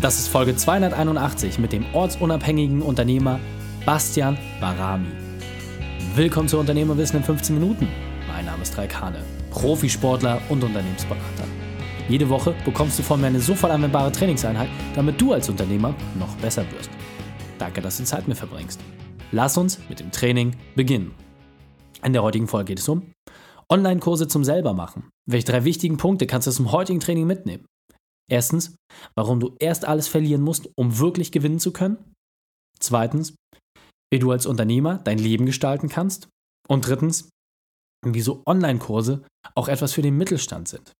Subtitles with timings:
[0.00, 3.40] Das ist Folge 281 mit dem ortsunabhängigen Unternehmer
[3.84, 5.08] Bastian Barami.
[6.14, 7.88] Willkommen zu Unternehmerwissen in 15 Minuten.
[8.28, 11.42] Mein Name ist Raik Hane, Profisportler und Unternehmensberater.
[12.08, 16.32] Jede Woche bekommst du von mir eine sofort anwendbare Trainingseinheit, damit du als Unternehmer noch
[16.36, 16.90] besser wirst.
[17.58, 18.78] Danke, dass du Zeit mit verbringst.
[19.32, 21.12] Lass uns mit dem Training beginnen.
[22.04, 23.10] In der heutigen Folge geht es um
[23.68, 25.10] Online-Kurse zum Selbermachen.
[25.26, 27.64] Welche drei wichtigen Punkte kannst du zum heutigen Training mitnehmen?
[28.30, 28.76] Erstens,
[29.14, 32.14] warum du erst alles verlieren musst, um wirklich gewinnen zu können.
[32.78, 33.34] Zweitens,
[34.12, 36.28] wie du als Unternehmer dein Leben gestalten kannst.
[36.68, 37.30] Und drittens,
[38.04, 39.24] wieso Online-Kurse
[39.54, 40.92] auch etwas für den Mittelstand sind.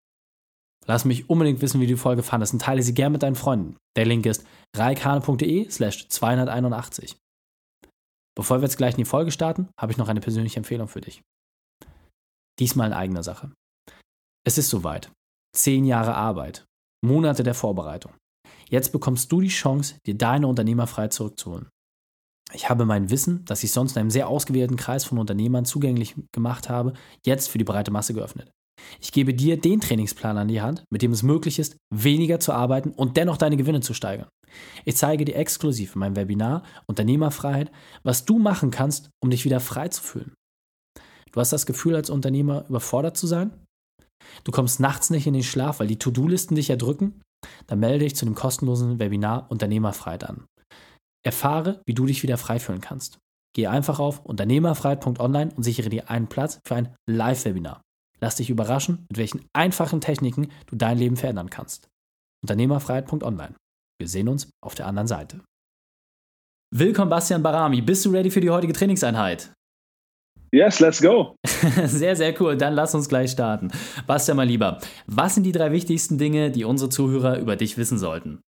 [0.86, 3.36] Lass mich unbedingt wissen, wie du die Folge fandest und teile sie gern mit deinen
[3.36, 3.77] Freunden.
[3.97, 7.16] Der Link ist reikane.de slash 281.
[8.34, 11.02] Bevor wir jetzt gleich in die Folge starten, habe ich noch eine persönliche Empfehlung für
[11.02, 11.22] dich.
[12.58, 13.52] Diesmal in eigener Sache.
[14.47, 15.10] Es ist soweit.
[15.55, 16.64] Zehn Jahre Arbeit,
[17.05, 18.12] Monate der Vorbereitung.
[18.69, 21.69] Jetzt bekommst du die Chance, dir deine Unternehmerfreiheit zurückzuholen.
[22.53, 26.14] Ich habe mein Wissen, das ich sonst in einem sehr ausgewählten Kreis von Unternehmern zugänglich
[26.33, 28.50] gemacht habe, jetzt für die breite Masse geöffnet.
[29.00, 32.53] Ich gebe dir den Trainingsplan an die Hand, mit dem es möglich ist, weniger zu
[32.53, 34.28] arbeiten und dennoch deine Gewinne zu steigern.
[34.84, 37.70] Ich zeige dir exklusiv in meinem Webinar Unternehmerfreiheit,
[38.03, 40.33] was du machen kannst, um dich wieder frei zu fühlen.
[41.33, 43.53] Du hast das Gefühl, als Unternehmer überfordert zu sein?
[44.45, 47.21] Du kommst nachts nicht in den Schlaf, weil die To-Do-Listen dich erdrücken?
[47.67, 50.45] Dann melde dich zu dem kostenlosen Webinar Unternehmerfreiheit an.
[51.25, 53.19] Erfahre, wie du dich wieder frei fühlen kannst.
[53.55, 57.83] Geh einfach auf unternehmerfreiheit.online und sichere dir einen Platz für ein Live-Webinar.
[58.21, 61.89] Lass dich überraschen, mit welchen einfachen Techniken du dein Leben verändern kannst.
[62.43, 63.55] Unternehmerfreiheit.online.
[63.99, 65.41] Wir sehen uns auf der anderen Seite.
[66.75, 67.81] Willkommen, Bastian Barami.
[67.81, 69.53] Bist du ready für die heutige Trainingseinheit?
[70.50, 71.36] Yes, let's go.
[71.84, 72.56] Sehr, sehr cool.
[72.56, 73.68] Dann lass uns gleich starten.
[74.06, 77.98] Bastian, mal lieber, was sind die drei wichtigsten Dinge, die unsere Zuhörer über dich wissen
[77.98, 78.41] sollten?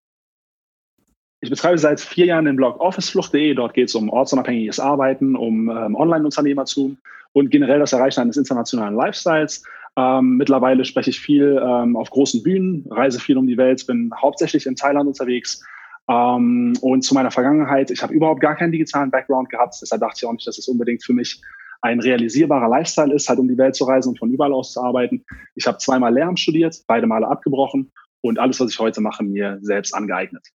[1.42, 3.54] Ich betreibe seit vier Jahren den Blog officeflucht.de.
[3.54, 6.98] Dort geht es um ortsunabhängiges Arbeiten, um ähm, Online-Unternehmertum
[7.32, 9.62] und generell das Erreichen eines internationalen Lifestyles.
[9.96, 14.10] Ähm, mittlerweile spreche ich viel ähm, auf großen Bühnen, reise viel um die Welt, bin
[14.20, 15.64] hauptsächlich in Thailand unterwegs.
[16.08, 20.16] Ähm, und zu meiner Vergangenheit, ich habe überhaupt gar keinen digitalen Background gehabt, deshalb dachte
[20.18, 21.40] ich auch nicht, dass es unbedingt für mich
[21.82, 24.82] ein realisierbarer Lifestyle ist, halt um die Welt zu reisen und von überall aus zu
[24.82, 25.24] arbeiten.
[25.54, 29.58] Ich habe zweimal Lehramt studiert, beide Male abgebrochen und alles, was ich heute mache, mir
[29.62, 30.46] selbst angeeignet.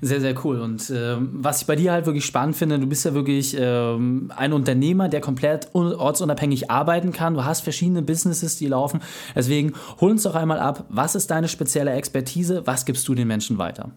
[0.00, 0.60] Sehr, sehr cool.
[0.60, 4.32] Und ähm, was ich bei dir halt wirklich spannend finde, du bist ja wirklich ähm,
[4.34, 7.34] ein Unternehmer, der komplett ortsunabhängig arbeiten kann.
[7.34, 9.00] Du hast verschiedene Businesses, die laufen.
[9.34, 12.66] Deswegen hol uns doch einmal ab, was ist deine spezielle Expertise?
[12.66, 13.92] Was gibst du den Menschen weiter?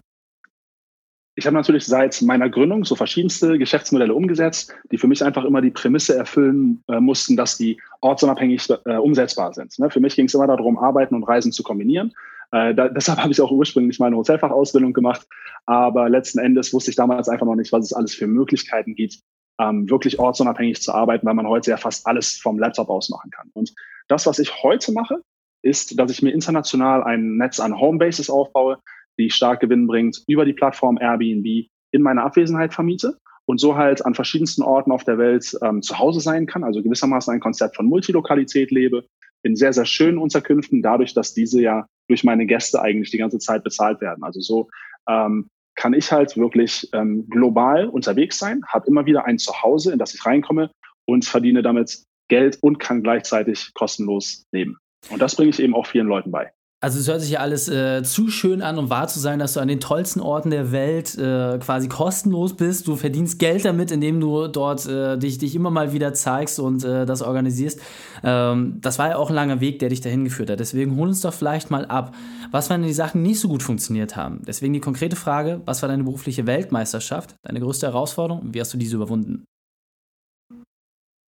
[1.36, 5.62] Ich habe natürlich seit meiner Gründung so verschiedenste Geschäftsmodelle umgesetzt, die für mich einfach immer
[5.62, 9.78] die Prämisse erfüllen äh, mussten, dass die ortsunabhängig äh, umsetzbar sind.
[9.80, 9.90] Ne?
[9.90, 12.14] Für mich ging es immer darum, Arbeiten und Reisen zu kombinieren.
[12.52, 15.26] Äh, da, deshalb habe ich auch ursprünglich mal eine Hotelfachausbildung gemacht.
[15.66, 19.20] Aber letzten Endes wusste ich damals einfach noch nicht, was es alles für Möglichkeiten gibt,
[19.60, 23.32] ähm, wirklich ortsunabhängig zu arbeiten, weil man heute ja fast alles vom Laptop aus machen
[23.32, 23.50] kann.
[23.54, 23.74] Und
[24.08, 25.22] das, was ich heute mache,
[25.64, 28.78] ist, dass ich mir international ein Netz an Homebases aufbaue,
[29.20, 34.06] die stark Gewinn bringt, über die Plattform Airbnb in meiner Abwesenheit vermiete und so halt
[34.06, 37.76] an verschiedensten Orten auf der Welt ähm, zu Hause sein kann, also gewissermaßen ein Konzept
[37.76, 39.06] von Multilokalität lebe,
[39.44, 43.40] in sehr, sehr schönen Unterkünften, dadurch, dass diese ja durch meine Gäste eigentlich die ganze
[43.40, 44.24] Zeit bezahlt werden.
[44.24, 44.70] Also so
[45.08, 50.00] ähm, kann ich halt wirklich ähm, global unterwegs sein, habe immer wieder ein Zuhause, in
[50.00, 50.72] das ich reinkomme
[51.06, 54.78] und verdiene damit Geld und kann gleichzeitig kostenlos leben.
[55.10, 56.52] Und das bringe ich eben auch vielen Leuten bei.
[56.84, 59.54] Also es hört sich ja alles äh, zu schön an, um wahr zu sein, dass
[59.54, 62.90] du an den tollsten Orten der Welt äh, quasi kostenlos bist.
[62.90, 66.84] Du verdienst Geld damit, indem du dort äh, dich, dich immer mal wieder zeigst und
[66.84, 67.80] äh, das organisierst.
[68.22, 70.60] Ähm, das war ja auch ein langer Weg, der dich dahin geführt hat.
[70.60, 72.14] Deswegen hol uns doch vielleicht mal ab,
[72.52, 74.42] was wenn die Sachen nicht so gut funktioniert haben.
[74.46, 78.74] Deswegen die konkrete Frage, was war deine berufliche Weltmeisterschaft, deine größte Herausforderung und wie hast
[78.74, 79.46] du diese überwunden?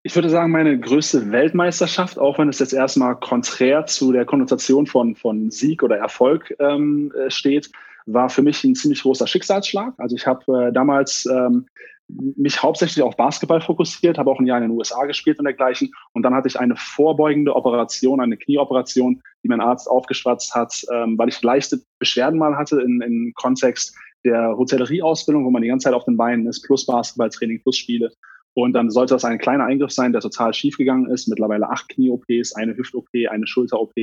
[0.05, 4.85] Ich würde sagen, meine größte Weltmeisterschaft, auch wenn es jetzt erstmal konträr zu der Konnotation
[4.85, 7.71] von, von Sieg oder Erfolg ähm, äh, steht,
[8.05, 9.93] war für mich ein ziemlich großer Schicksalsschlag.
[9.97, 11.67] Also ich habe äh, damals ähm,
[12.09, 15.89] mich hauptsächlich auf Basketball fokussiert, habe auch ein Jahr in den USA gespielt und dergleichen.
[16.11, 21.17] Und dann hatte ich eine vorbeugende Operation, eine Knieoperation, die mein Arzt aufgeschwatzt hat, ähm,
[21.17, 23.95] weil ich leichte Beschwerden mal hatte in, in Kontext
[24.25, 28.11] der Hotellerieausbildung, wo man die ganze Zeit auf den Beinen ist, plus Basketballtraining, plus Spiele.
[28.55, 31.27] Und dann sollte das ein kleiner Eingriff sein, der total schief gegangen ist.
[31.27, 33.93] Mittlerweile acht Knie-OPs, eine Hüft-OP, eine Schulter-OP,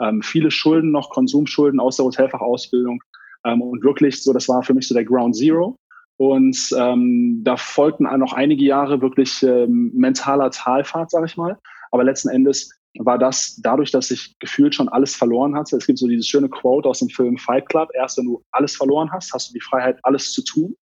[0.00, 3.02] ähm, viele Schulden noch, Konsumschulden aus der Hotelfachausbildung.
[3.44, 5.78] Ähm, und wirklich so, das war für mich so der Ground Zero.
[6.18, 11.58] Und ähm, da folgten noch einige Jahre wirklich ähm, mentaler Talfahrt, sag ich mal.
[11.90, 15.76] Aber letzten Endes war das dadurch, dass ich gefühlt schon alles verloren hatte.
[15.76, 17.90] Es gibt so dieses schöne Quote aus dem Film Fight Club.
[17.94, 20.74] Erst wenn du alles verloren hast, hast du die Freiheit, alles zu tun.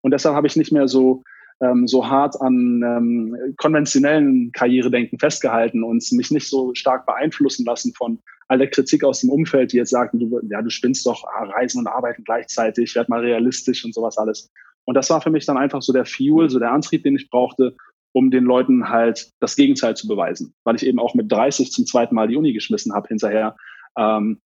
[0.00, 1.22] Und deshalb habe ich nicht mehr so,
[1.62, 7.92] ähm, so hart an ähm, konventionellen Karrieredenken festgehalten und mich nicht so stark beeinflussen lassen
[7.94, 8.18] von
[8.48, 11.44] all der Kritik aus dem Umfeld, die jetzt sagten, du, ja, du spinnst doch ah,
[11.44, 14.50] Reisen und Arbeiten gleichzeitig, werd mal realistisch und sowas alles.
[14.84, 17.30] Und das war für mich dann einfach so der Fuel, so der Antrieb, den ich
[17.30, 17.76] brauchte,
[18.12, 21.86] um den Leuten halt das Gegenteil zu beweisen, weil ich eben auch mit 30 zum
[21.86, 23.56] zweiten Mal die Uni geschmissen habe hinterher
[23.96, 24.40] ähm,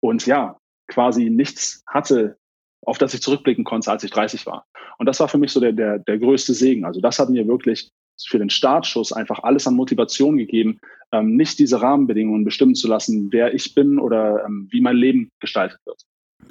[0.00, 0.56] und ja,
[0.88, 2.38] quasi nichts hatte,
[2.86, 4.66] auf das ich zurückblicken konnte, als ich 30 war.
[4.98, 6.84] Und das war für mich so der, der, der größte Segen.
[6.84, 7.90] Also das hat mir wirklich
[8.26, 10.78] für den Startschuss einfach alles an Motivation gegeben,
[11.12, 15.30] ähm, nicht diese Rahmenbedingungen bestimmen zu lassen, wer ich bin oder ähm, wie mein Leben
[15.40, 16.00] gestaltet wird.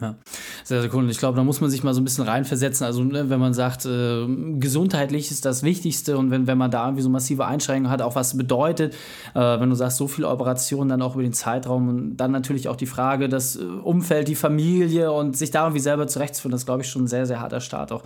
[0.01, 0.15] Ja,
[0.63, 1.03] sehr, sehr cool.
[1.03, 2.85] Und ich glaube, da muss man sich mal so ein bisschen reinversetzen.
[2.85, 4.25] Also, ne, wenn man sagt, äh,
[4.59, 8.15] gesundheitlich ist das Wichtigste und wenn, wenn man da irgendwie so massive Einschränkungen hat, auch
[8.15, 8.93] was bedeutet,
[9.35, 12.67] äh, wenn du sagst, so viele Operationen dann auch über den Zeitraum und dann natürlich
[12.67, 16.65] auch die Frage, das äh, Umfeld, die Familie und sich da irgendwie selber zurechtzufinden, das
[16.65, 18.03] glaube ich schon ein sehr, sehr harter Start auch.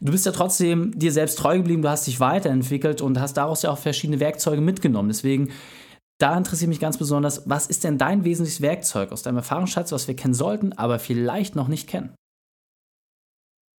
[0.00, 3.62] Du bist ja trotzdem dir selbst treu geblieben, du hast dich weiterentwickelt und hast daraus
[3.62, 5.08] ja auch verschiedene Werkzeuge mitgenommen.
[5.08, 5.50] Deswegen
[6.22, 10.06] da interessiert mich ganz besonders, was ist denn dein wesentliches Werkzeug aus deinem Erfahrungsschatz, was
[10.06, 12.14] wir kennen sollten, aber vielleicht noch nicht kennen?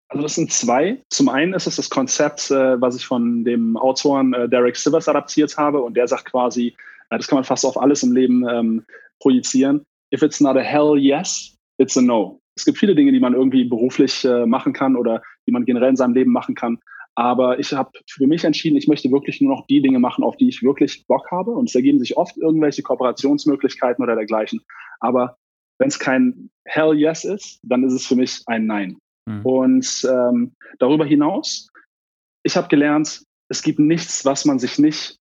[0.09, 1.01] Also das sind zwei.
[1.09, 5.07] Zum einen ist es das Konzept, äh, was ich von dem Autoren äh, Derek Sivers
[5.07, 6.75] adaptiert habe und der sagt quasi,
[7.09, 8.85] äh, das kann man fast auf alles im Leben ähm,
[9.19, 9.83] projizieren.
[10.13, 12.39] If it's not a hell yes, it's a no.
[12.55, 15.89] Es gibt viele Dinge, die man irgendwie beruflich äh, machen kann oder die man generell
[15.89, 16.77] in seinem Leben machen kann.
[17.15, 20.35] Aber ich habe für mich entschieden, ich möchte wirklich nur noch die Dinge machen, auf
[20.37, 21.51] die ich wirklich Bock habe.
[21.51, 24.61] Und es ergeben sich oft irgendwelche Kooperationsmöglichkeiten oder dergleichen.
[24.99, 25.37] Aber
[25.79, 28.97] wenn es kein Hell Yes ist, dann ist es für mich ein Nein.
[29.25, 29.45] Mhm.
[29.45, 31.69] Und ähm, darüber hinaus,
[32.43, 35.17] ich habe gelernt, es gibt nichts, was man sich nicht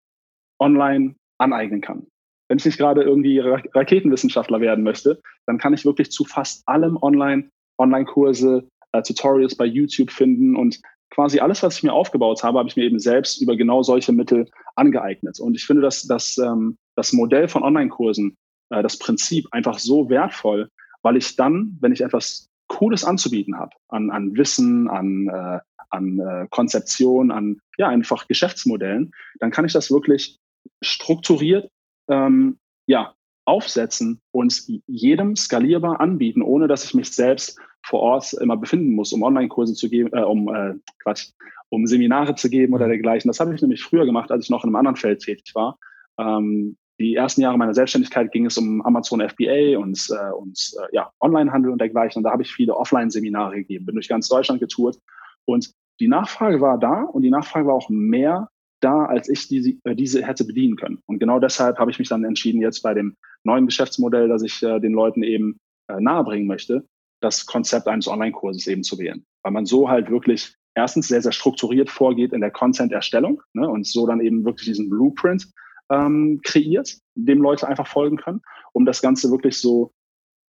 [0.59, 2.07] online aneignen kann.
[2.49, 6.67] Wenn ich nicht gerade irgendwie Ra Raketenwissenschaftler werden möchte, dann kann ich wirklich zu fast
[6.67, 10.81] allem online Online-Kurse, äh, Tutorials bei YouTube finden und
[11.13, 14.13] quasi alles, was ich mir aufgebaut habe, habe ich mir eben selbst über genau solche
[14.13, 15.39] Mittel angeeignet.
[15.41, 18.37] Und ich finde, dass, dass ähm, das Modell von Online-Kursen,
[18.71, 20.71] äh, das Prinzip einfach so wertvoll,
[21.03, 25.61] weil ich dann, wenn ich etwas Cooles anzubieten habe, an, an Wissen, an, äh,
[25.91, 30.39] an äh, Konzeption, an ja einfach Geschäftsmodellen, dann kann ich das wirklich
[30.81, 31.71] strukturiert
[32.09, 33.15] ähm, ja,
[33.45, 39.13] aufsetzen und jedem skalierbar anbieten, ohne dass ich mich selbst vor Ort immer befinden muss,
[39.13, 41.31] um Online-Kurse zu geben, äh, um äh, Quatsch,
[41.69, 43.29] um Seminare zu geben oder dergleichen.
[43.29, 45.79] Das habe ich nämlich früher gemacht, als ich noch in einem anderen Feld tätig war.
[46.19, 50.95] Ähm, die ersten Jahre meiner Selbstständigkeit ging es um Amazon FBA und, äh, und äh,
[50.95, 52.21] ja, Onlinehandel und dergleichen.
[52.21, 54.99] Und da habe ich viele Offline-Seminare gegeben, bin durch ganz Deutschland getourt.
[55.45, 58.49] Und die Nachfrage war da und die Nachfrage war auch mehr
[58.83, 60.99] da, als ich die, äh, diese hätte bedienen können.
[61.07, 64.63] Und genau deshalb habe ich mich dann entschieden, jetzt bei dem neuen Geschäftsmodell, das ich
[64.63, 65.59] äh, den Leuten eben
[65.89, 66.85] äh, nahebringen möchte,
[67.21, 69.25] das Konzept eines Online-Kurses eben zu wählen.
[69.43, 73.87] Weil man so halt wirklich erstens sehr, sehr strukturiert vorgeht in der Content-Erstellung ne, und
[73.87, 75.49] so dann eben wirklich diesen Blueprint
[75.91, 78.41] ähm, kreiert, dem Leute einfach folgen können,
[78.73, 79.93] um das Ganze wirklich so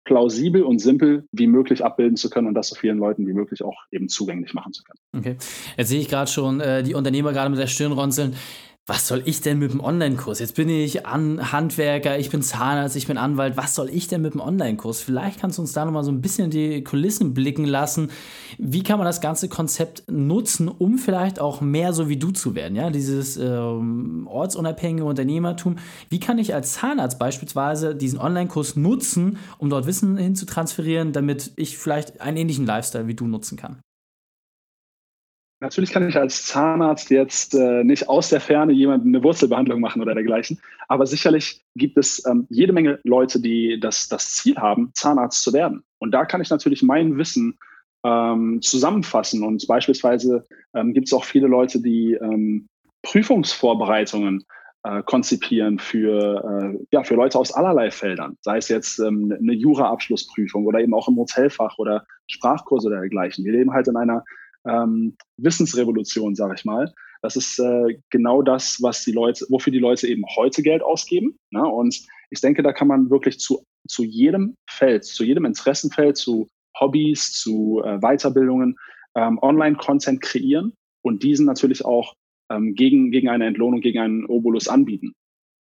[0.03, 3.63] plausibel und simpel wie möglich abbilden zu können und das so vielen Leuten wie möglich
[3.63, 5.00] auch eben zugänglich machen zu können.
[5.15, 5.38] Okay.
[5.77, 8.36] Jetzt sehe ich gerade schon äh, die Unternehmer gerade mit der Stirn runzeln
[8.88, 10.39] was soll ich denn mit dem Online-Kurs?
[10.39, 13.56] Jetzt bin ich An Handwerker, ich bin Zahnarzt, ich bin Anwalt.
[13.56, 15.00] Was soll ich denn mit dem Online-Kurs?
[15.00, 18.10] Vielleicht kannst du uns da nochmal so ein bisschen die Kulissen blicken lassen.
[18.57, 22.54] Wie kann man das ganze Konzept nutzen, um vielleicht auch mehr so wie du zu
[22.54, 22.76] werden?
[22.76, 25.78] Ja, dieses ähm, ortsunabhängige Unternehmertum.
[26.09, 31.14] Wie kann ich als Zahnarzt beispielsweise diesen Online-Kurs nutzen, um dort Wissen hin zu transferieren,
[31.14, 33.78] damit ich vielleicht einen ähnlichen Lifestyle wie du nutzen kann?
[35.61, 40.01] Natürlich kann ich als Zahnarzt jetzt äh, nicht aus der Ferne jemandem eine Wurzelbehandlung machen
[40.01, 44.89] oder dergleichen, aber sicherlich gibt es ähm, jede Menge Leute, die das, das Ziel haben,
[44.95, 45.83] Zahnarzt zu werden.
[45.99, 47.59] Und da kann ich natürlich mein Wissen
[48.03, 49.44] ähm, zusammenfassen.
[49.44, 52.68] Und beispielsweise ähm, gibt es auch viele Leute, die ähm,
[53.03, 54.44] Prüfungsvorbereitungen
[54.83, 59.53] äh, konzipieren für, äh, ja, für Leute aus allerlei Feldern, sei es jetzt ähm, eine
[59.53, 63.45] Jura-Abschlussprüfung oder eben auch im Hotelfach oder Sprachkurse oder dergleichen.
[63.45, 64.23] Wir leben halt in einer
[64.68, 66.94] ähm, Wissensrevolution, sage ich mal.
[67.21, 71.37] Das ist äh, genau das, was die Leute, wofür die Leute eben heute Geld ausgeben.
[71.51, 71.63] Ne?
[71.63, 72.01] Und
[72.31, 76.47] ich denke, da kann man wirklich zu, zu jedem Feld, zu jedem Interessenfeld, zu
[76.80, 78.77] Hobbys, zu äh, Weiterbildungen
[79.15, 82.15] ähm, Online-Content kreieren und diesen natürlich auch
[82.49, 85.13] ähm, gegen, gegen eine Entlohnung, gegen einen Obolus anbieten.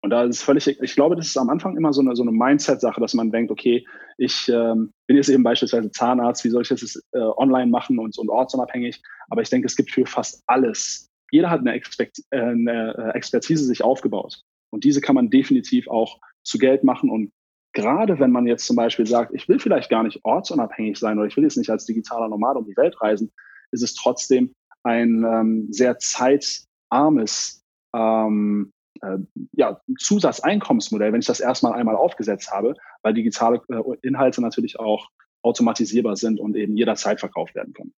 [0.03, 2.31] Und da ist völlig, ich glaube, das ist am Anfang immer so eine, so eine
[2.31, 3.85] Mindset-Sache, dass man denkt, okay,
[4.17, 8.17] ich ähm, bin jetzt eben beispielsweise Zahnarzt, wie soll ich das äh, online machen und,
[8.17, 9.01] und ortsunabhängig?
[9.29, 11.07] Aber ich denke, es gibt für fast alles.
[11.29, 14.41] Jeder hat eine, Expert, äh, eine äh, Expertise sich aufgebaut.
[14.71, 17.11] Und diese kann man definitiv auch zu Geld machen.
[17.11, 17.31] Und
[17.73, 21.27] gerade wenn man jetzt zum Beispiel sagt, ich will vielleicht gar nicht ortsunabhängig sein oder
[21.27, 23.31] ich will jetzt nicht als digitaler Nomad um die Welt reisen,
[23.71, 24.53] ist es trotzdem
[24.83, 29.17] ein ähm, sehr zeitarmes ähm, äh,
[29.53, 35.09] ja, Zusatzeinkommensmodell, wenn ich das erstmal einmal aufgesetzt habe, weil digitale äh, Inhalte natürlich auch
[35.43, 37.93] automatisierbar sind und eben jederzeit verkauft werden können.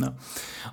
[0.00, 0.12] Ja.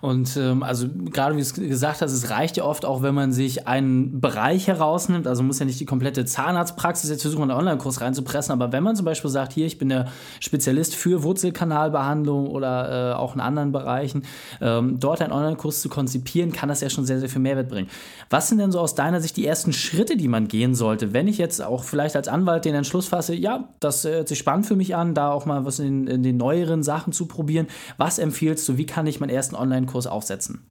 [0.01, 3.15] Und ähm, also gerade wie du es gesagt hast, es reicht ja oft auch, wenn
[3.15, 5.25] man sich einen Bereich herausnimmt.
[5.25, 8.53] Also muss ja nicht die komplette Zahnarztpraxis jetzt versuchen, einen Online-Kurs reinzupressen.
[8.53, 10.08] Aber wenn man zum Beispiel sagt, hier, ich bin der
[10.39, 14.24] Spezialist für Wurzelkanalbehandlung oder äh, auch in anderen Bereichen,
[14.62, 17.89] ähm, dort einen Online-Kurs zu konzipieren, kann das ja schon sehr, sehr viel Mehrwert bringen.
[18.29, 21.27] Was sind denn so aus deiner Sicht die ersten Schritte, die man gehen sollte, wenn
[21.27, 24.75] ich jetzt auch vielleicht als Anwalt den Entschluss fasse, ja, das hört sich spannend für
[24.75, 27.67] mich an, da auch mal was in, in den neueren Sachen zu probieren.
[27.98, 28.77] Was empfiehlst du?
[28.77, 30.70] Wie kann ich ich meinen ersten Online-Kurs aufsetzen?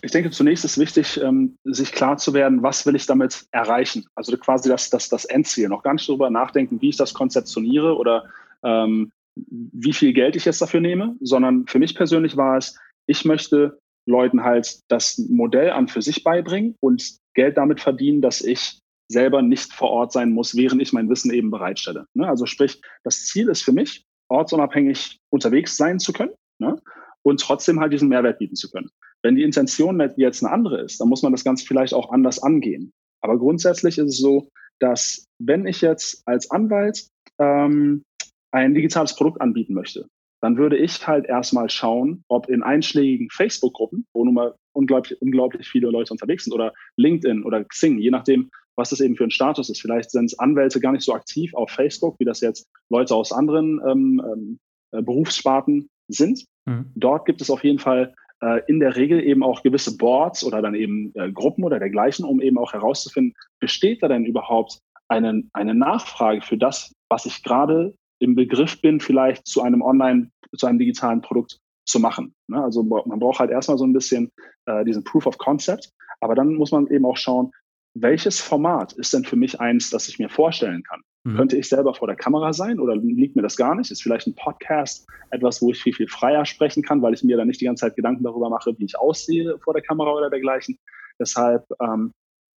[0.00, 4.06] Ich denke, zunächst ist wichtig, ähm, sich klar zu werden, was will ich damit erreichen?
[4.14, 5.68] Also quasi das, das, das Endziel.
[5.68, 8.24] Noch gar nicht darüber nachdenken, wie ich das konzeptioniere oder
[8.64, 13.24] ähm, wie viel Geld ich jetzt dafür nehme, sondern für mich persönlich war es, ich
[13.24, 18.78] möchte Leuten halt das Modell an für sich beibringen und Geld damit verdienen, dass ich
[19.10, 22.06] selber nicht vor Ort sein muss, während ich mein Wissen eben bereitstelle.
[22.14, 22.26] Ne?
[22.26, 26.80] Also sprich, das Ziel ist für mich, ortsunabhängig unterwegs sein zu können ne?
[27.22, 28.90] und trotzdem halt diesen Mehrwert bieten zu können.
[29.22, 32.42] Wenn die Intention jetzt eine andere ist, dann muss man das Ganze vielleicht auch anders
[32.42, 32.92] angehen.
[33.20, 34.48] Aber grundsätzlich ist es so,
[34.80, 37.06] dass wenn ich jetzt als Anwalt
[37.38, 38.02] ähm,
[38.50, 40.08] ein digitales Produkt anbieten möchte,
[40.40, 45.68] dann würde ich halt erstmal schauen, ob in einschlägigen Facebook-Gruppen, wo nun mal unglaublich, unglaublich
[45.68, 49.30] viele Leute unterwegs sind, oder LinkedIn oder Xing, je nachdem, was das eben für ein
[49.30, 49.80] Status ist.
[49.80, 53.80] Vielleicht sind Anwälte gar nicht so aktiv auf Facebook, wie das jetzt Leute aus anderen
[53.86, 54.58] ähm, ähm,
[54.90, 56.44] äh, Berufssparten sind.
[56.66, 56.92] Mhm.
[56.94, 60.62] Dort gibt es auf jeden Fall äh, in der Regel eben auch gewisse Boards oder
[60.62, 65.44] dann eben äh, Gruppen oder dergleichen, um eben auch herauszufinden, besteht da denn überhaupt eine,
[65.52, 70.66] eine Nachfrage für das, was ich gerade im Begriff bin, vielleicht zu einem Online, zu
[70.66, 72.34] einem digitalen Produkt zu machen.
[72.48, 72.62] Ne?
[72.62, 74.30] Also man braucht halt erstmal so ein bisschen
[74.66, 75.90] äh, diesen Proof of Concept,
[76.20, 77.50] aber dann muss man eben auch schauen,
[77.94, 81.02] welches Format ist denn für mich eins, das ich mir vorstellen kann?
[81.24, 81.36] Mhm.
[81.36, 83.90] Könnte ich selber vor der Kamera sein oder liegt mir das gar nicht?
[83.90, 87.36] Ist vielleicht ein Podcast etwas, wo ich viel, viel freier sprechen kann, weil ich mir
[87.36, 90.30] dann nicht die ganze Zeit Gedanken darüber mache, wie ich aussehe vor der Kamera oder
[90.30, 90.78] dergleichen.
[91.18, 92.12] Deshalb ähm,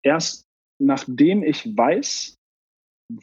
[0.03, 0.45] erst
[0.79, 2.35] nachdem ich weiß,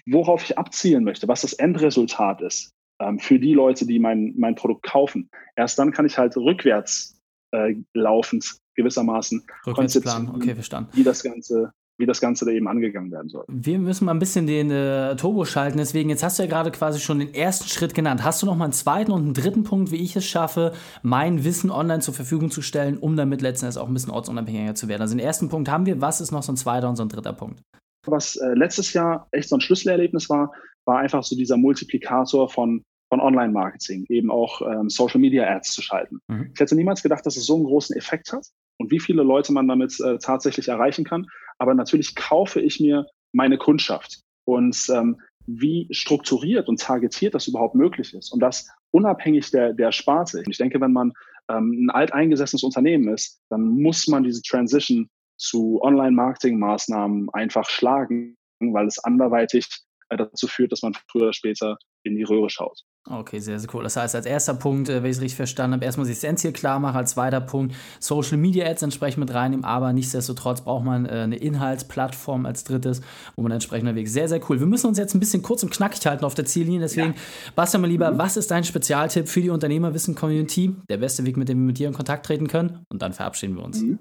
[0.06, 4.54] worauf ich abzielen möchte, was das Endresultat ist ähm, für die Leute, die mein, mein
[4.54, 7.18] Produkt kaufen, erst dann kann ich halt rückwärts
[7.52, 10.90] äh, laufend gewissermaßen Rückwärtsplan, okay, verstanden.
[10.94, 13.44] wie das Ganze wie das Ganze da eben angegangen werden soll.
[13.48, 15.78] Wir müssen mal ein bisschen den äh, Turbo schalten.
[15.78, 18.24] Deswegen, jetzt hast du ja gerade quasi schon den ersten Schritt genannt.
[18.24, 21.44] Hast du noch mal einen zweiten und einen dritten Punkt, wie ich es schaffe, mein
[21.44, 25.02] Wissen online zur Verfügung zu stellen, um damit letztendlich auch ein bisschen ortsunabhängiger zu werden?
[25.02, 26.00] Also den ersten Punkt haben wir.
[26.00, 27.60] Was ist noch so ein zweiter und so ein dritter Punkt?
[28.06, 30.52] Was äh, letztes Jahr echt so ein Schlüsselerlebnis war,
[30.86, 36.20] war einfach so dieser Multiplikator von von Online-Marketing, eben auch ähm, Social-Media-Ads zu schalten.
[36.28, 36.52] Mhm.
[36.54, 38.46] Ich hätte niemals gedacht, dass es so einen großen Effekt hat
[38.78, 41.26] und wie viele Leute man damit äh, tatsächlich erreichen kann.
[41.60, 47.74] Aber natürlich kaufe ich mir meine Kundschaft und ähm, wie strukturiert und targetiert das überhaupt
[47.74, 48.32] möglich ist.
[48.32, 50.42] Und das unabhängig der, der Sparte.
[50.48, 51.12] Ich denke, wenn man
[51.48, 58.86] ähm, ein alteingesessenes Unternehmen ist, dann muss man diese Transition zu Online-Marketing-Maßnahmen einfach schlagen, weil
[58.86, 59.66] es anderweitig
[60.08, 62.84] äh, dazu führt, dass man früher oder später in die Röhre schaut.
[63.08, 63.82] Okay, sehr, sehr cool.
[63.82, 66.24] Das heißt, als erster Punkt, äh, wenn ich es richtig verstanden habe, erstmal sich das
[66.24, 70.84] Endziel klar machen, als zweiter Punkt Social Media Ads entsprechend mit reinnehmen, aber nichtsdestotrotz braucht
[70.84, 73.00] man äh, eine Inhaltsplattform als drittes,
[73.36, 74.60] wo man entsprechend unterwegs sehr, sehr cool.
[74.60, 77.52] Wir müssen uns jetzt ein bisschen kurz und knackig halten auf der Ziellinie, deswegen, ja.
[77.56, 78.18] Bastian, mal lieber, mhm.
[78.18, 80.76] was ist dein Spezialtipp für die Unternehmerwissen-Community?
[80.90, 82.84] Der beste Weg, mit dem wir mit dir in Kontakt treten können?
[82.90, 83.80] Und dann verabschieden wir uns.
[83.80, 83.98] Mhm.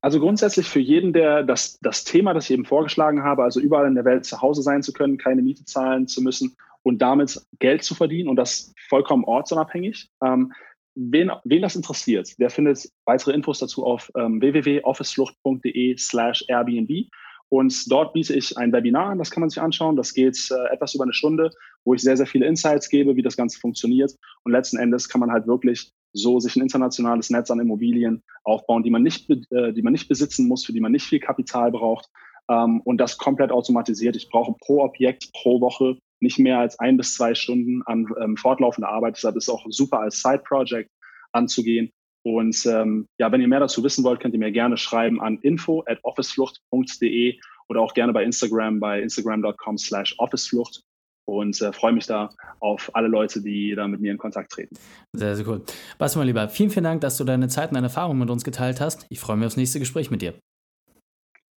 [0.00, 3.88] Also grundsätzlich für jeden, der das, das Thema, das ich eben vorgeschlagen habe, also überall
[3.88, 6.54] in der Welt zu Hause sein zu können, keine Miete zahlen zu müssen
[6.86, 10.08] und damit Geld zu verdienen und das vollkommen ortsunabhängig.
[10.24, 10.52] Ähm,
[10.94, 17.08] wen, wen das interessiert, der findet weitere Infos dazu auf ähm, www.officeflucht.de slash Airbnb.
[17.48, 19.96] Und dort biete ich ein Webinar an, das kann man sich anschauen.
[19.96, 21.50] Das geht äh, etwas über eine Stunde,
[21.84, 24.14] wo ich sehr, sehr viele Insights gebe, wie das Ganze funktioniert.
[24.44, 28.84] Und letzten Endes kann man halt wirklich so sich ein internationales Netz an Immobilien aufbauen,
[28.84, 31.72] die man nicht, äh, die man nicht besitzen muss, für die man nicht viel Kapital
[31.72, 32.08] braucht
[32.48, 34.14] ähm, und das komplett automatisiert.
[34.14, 38.36] Ich brauche pro Objekt pro Woche nicht mehr als ein bis zwei Stunden an ähm,
[38.36, 39.16] fortlaufender Arbeit.
[39.16, 40.90] Deshalb ist es auch super als Side-Project
[41.32, 41.92] anzugehen.
[42.22, 45.38] Und ähm, ja, wenn ihr mehr dazu wissen wollt, könnt ihr mir gerne schreiben an
[45.42, 50.82] info at officeflucht.de oder auch gerne bei Instagram bei instagram.com slash officeflucht
[51.26, 52.30] und äh, freue mich da
[52.60, 54.76] auf alle Leute, die da mit mir in Kontakt treten.
[55.12, 55.62] Sehr, sehr cool.
[55.98, 58.44] Basti, mein Lieber, vielen, vielen Dank, dass du deine Zeit und deine Erfahrungen mit uns
[58.44, 59.06] geteilt hast.
[59.08, 60.34] Ich freue mich aufs nächste Gespräch mit dir.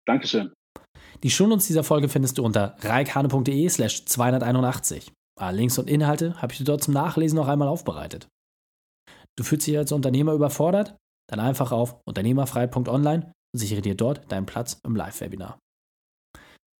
[0.06, 0.52] Dankeschön.
[1.22, 5.12] Die Shownotes dieser Folge findest du unter reikane.de slash 281.
[5.38, 8.28] Alle Links und Inhalte habe ich dir dort zum Nachlesen noch einmal aufbereitet.
[9.36, 10.96] Du fühlst dich als Unternehmer überfordert?
[11.30, 15.58] Dann einfach auf unternehmerfreiheit.online und sichere dir dort deinen Platz im Live-Webinar.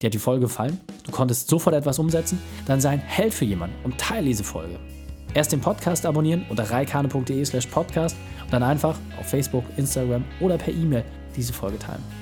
[0.02, 0.80] Dir hat die Folge gefallen?
[1.04, 2.40] Du konntest sofort etwas umsetzen?
[2.66, 4.78] Dann sei ein Held für jemanden und teile diese Folge.
[5.34, 10.58] Erst den Podcast abonnieren unter reikane.de slash podcast und dann einfach auf Facebook, Instagram oder
[10.58, 11.04] per E-Mail
[11.36, 12.19] diese Folge teilen.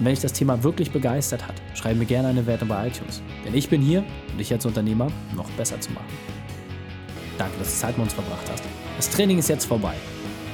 [0.00, 3.20] Und wenn dich das Thema wirklich begeistert hat, schreib mir gerne eine Wertung bei iTunes.
[3.44, 4.02] Denn ich bin hier,
[4.32, 6.08] um dich als Unternehmer noch besser zu machen.
[7.36, 8.64] Danke, dass du Zeit mit uns verbracht hast.
[8.96, 9.92] Das Training ist jetzt vorbei.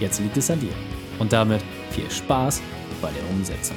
[0.00, 0.72] Jetzt liegt es an dir.
[1.20, 1.62] Und damit
[1.92, 2.60] viel Spaß
[3.00, 3.76] bei der Umsetzung.